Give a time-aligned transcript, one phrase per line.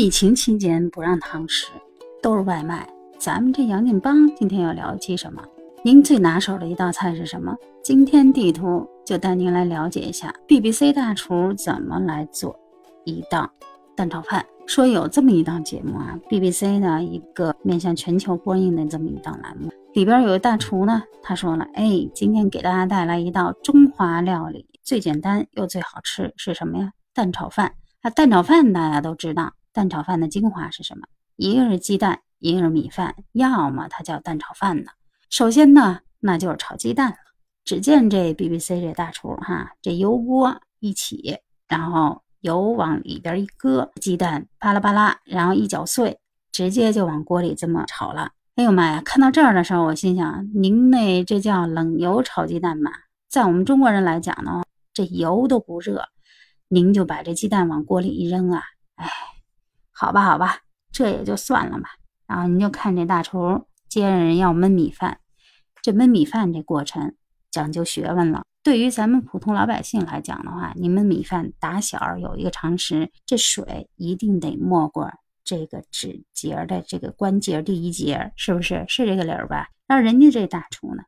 [0.00, 1.66] 疫情期间不让堂食，
[2.22, 2.88] 都是外卖。
[3.18, 5.44] 咱们这杨劲邦今天要聊一期什么？
[5.84, 7.54] 您最拿手的一道菜是什么？
[7.84, 12.58] 今天地图就带您来了解一下 BBC 大厨怎么来做
[13.04, 13.50] 一道
[13.94, 14.42] 蛋炒饭。
[14.66, 26.92] 说有这么一档节目啊，BBC 的一个面向全球播映的这么一档栏目，里边有一大厨呢，他说了，哎，今天给大家带来一道中华料理，最简单又最好吃是什么呀？
[27.12, 27.74] 蛋炒饭。
[28.00, 29.52] 啊，蛋炒饭大家都知道。
[29.72, 31.06] 蛋炒饭的精华是什么？
[31.36, 34.90] 一个是鸡蛋，一个是米饭，要么它叫蛋炒饭呢。
[35.30, 37.16] 首先呢，那就是炒鸡蛋了。
[37.64, 46.18] 只见这 BBC 这大厨哈，这油锅一起，然后油往里边一搁，鸡蛋巴拉巴拉，然后一搅碎，
[46.50, 48.32] 直接就往锅里这么炒了。
[48.56, 49.00] 哎呦妈呀！
[49.04, 52.90] 看到这儿的时候，我心想，您那这叫冷油炒鸡蛋吧？
[53.28, 56.04] 在我们中国人来讲呢，这油都不热，
[56.68, 58.62] 您就把这鸡蛋往锅里一扔啊，
[58.96, 59.08] 哎。
[60.00, 60.56] 好吧，好吧，
[60.90, 61.90] 这也就算了吧。
[62.26, 65.20] 然后您就看这大厨接着人要焖米饭，
[65.82, 67.14] 这焖米饭这过程
[67.50, 68.42] 讲究学问了。
[68.62, 75.12] 对于咱们普通老百姓来讲的话，你焖米饭打小有一个常识，这水一定得没过
[75.44, 78.82] 这个指节的这个关节第一节，是不是？
[78.88, 79.68] 是这个理儿吧？
[79.86, 81.02] 那人家这大厨呢，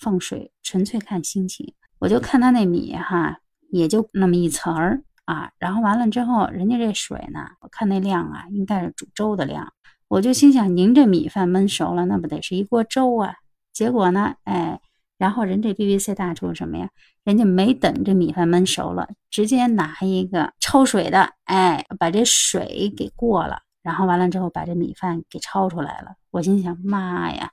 [0.00, 1.72] 放水纯粹看心情。
[2.00, 3.38] 我就看他那米哈，
[3.70, 5.04] 也就那么一层儿。
[5.24, 9.72] 啊，然后完了之后，人家这水呢，我看那量啊，应该是煮粥的量。
[10.08, 13.34] 我就心想，您这米饭焖熟了，那不得是一锅粥啊？
[13.72, 14.80] 结果呢，哎，
[15.16, 16.90] 然后人这 BBC 大厨什么呀？
[17.24, 26.16] 人家没等这米饭焖熟了，直接拿一个焯水的，哎，把这水给过了，然后完了之后把这米饭给焯出来了。
[26.30, 27.50] 我心想，妈呀！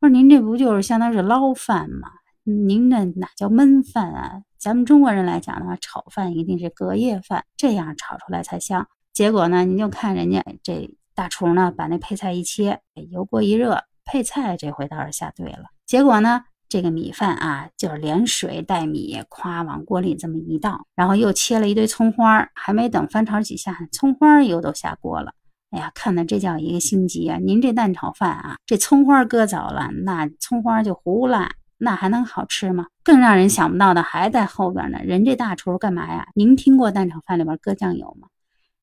[0.00, 2.08] 我说您这不就是相当是捞饭吗？
[2.44, 4.42] 您那哪叫焖饭啊？
[4.60, 8.86] 咱们中国人来讲的话，炒饭一定是隔夜饭，这样炒出来才香。
[9.10, 12.78] 结果呢，您就看人家这大厨呢，把那配菜一切，
[13.10, 15.64] 油锅一热，配菜这回倒是下对了。
[15.86, 25.32] 结果呢，这个米饭啊，就是连水带米，夸往锅里这么一倒，然后又切了一堆葱花，还没等翻炒几下，葱花又都下锅了。
[25.70, 27.38] 哎呀，看的这叫一个心急啊！
[27.38, 31.48] 您这蛋炒饭啊，这葱花搁早了，那葱花就糊了。
[31.82, 32.88] 那还能好吃吗？
[33.02, 34.98] 更让人想不到的还在后边呢。
[35.02, 36.28] 人这大厨干嘛呀？
[36.34, 38.28] 您听过蛋炒饭里边搁酱油吗？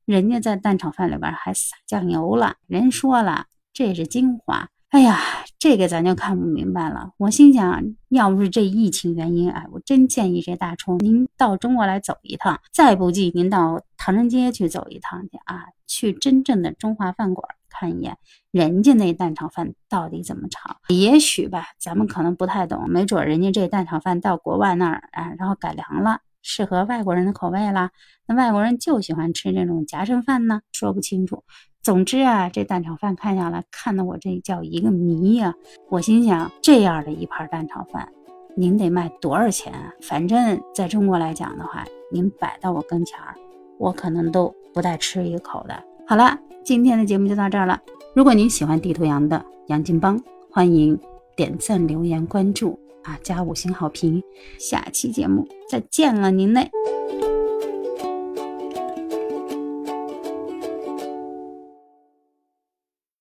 [0.06, 2.56] 人家在蛋炒饭里边还撒酱油了。
[2.68, 4.70] 人说了，这是精华。
[4.90, 5.20] 哎呀，
[5.60, 7.12] 这个咱就看不明白了。
[7.18, 17.57] 我心想，要不是这疫情原因，哎，我真建议这大厨您到中国来走一趟，再不济您到唐人街去走一趟去啊，去真正的中华饭馆。
[17.80, 18.18] 看一眼
[18.52, 20.78] 人家那蛋炒饭到底怎么炒？
[20.88, 27.92] 也许吧，咱们可能不太懂，没准人家这蛋炒饭到国外那儿啊，然后改良了，适合外国人的口味啦。
[28.26, 31.44] 那外国人就喜欢吃这种夹生饭呢，说不清楚。
[31.84, 35.54] 总之啊，这蛋炒饭看下来，看得我这叫一个迷呀。
[35.90, 38.10] 我心想，这样的一盘蛋炒饭，
[38.56, 39.94] 您得卖多少钱啊？
[40.02, 43.36] 反正在中国来讲的话，您摆到我跟前儿，
[43.78, 45.84] 我可能都不带吃一口的。
[46.08, 46.40] 好了。
[46.68, 47.82] 今天的节目就到这儿了。
[48.14, 51.00] 如果您喜欢地图羊的杨金邦，欢迎
[51.34, 54.22] 点赞、留言、关注啊，加五星好评。
[54.60, 56.70] 下期节目再见了，您嘞。